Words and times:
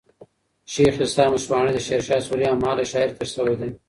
شېخ 0.73 0.95
عیسي 1.03 1.25
مشواڼى 1.33 1.71
د 1.73 1.79
شېرشاه 1.87 2.21
سوري 2.27 2.45
هم 2.47 2.57
مهاله 2.63 2.83
شاعر 2.91 3.09
تېر 3.17 3.29
سوی 3.35 3.55
دئ. 3.59 3.69